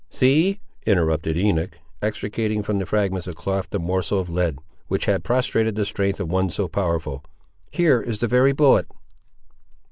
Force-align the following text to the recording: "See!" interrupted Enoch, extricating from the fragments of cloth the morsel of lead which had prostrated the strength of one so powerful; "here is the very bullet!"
"See!" 0.09 0.59
interrupted 0.87 1.37
Enoch, 1.37 1.77
extricating 2.01 2.63
from 2.63 2.79
the 2.79 2.87
fragments 2.87 3.27
of 3.27 3.35
cloth 3.35 3.69
the 3.69 3.77
morsel 3.77 4.17
of 4.19 4.31
lead 4.31 4.57
which 4.87 5.05
had 5.05 5.23
prostrated 5.23 5.75
the 5.75 5.85
strength 5.85 6.19
of 6.19 6.27
one 6.27 6.49
so 6.49 6.67
powerful; 6.67 7.23
"here 7.69 8.01
is 8.01 8.17
the 8.17 8.25
very 8.25 8.51
bullet!" 8.51 8.87